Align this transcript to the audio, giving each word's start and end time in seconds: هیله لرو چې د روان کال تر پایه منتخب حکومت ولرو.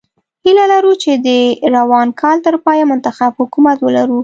هیله 0.43 0.65
لرو 0.73 0.93
چې 1.03 1.11
د 1.25 1.27
روان 1.77 2.07
کال 2.21 2.37
تر 2.45 2.55
پایه 2.65 2.85
منتخب 2.91 3.31
حکومت 3.41 3.77
ولرو. 3.81 4.19